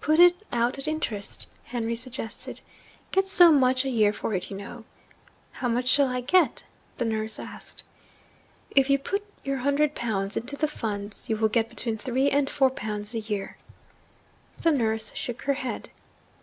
[0.00, 2.62] 'Put it out at interest,' Henry suggested.
[3.10, 4.84] 'Get so much a year for it, you know.'
[5.50, 6.64] 'How much shall I get?'
[6.96, 7.84] the nurse asked.
[8.70, 12.48] 'If you put your hundred pounds into the Funds, you will get between three and
[12.48, 13.58] four pounds a year.'
[14.62, 15.90] The nurse shook her head.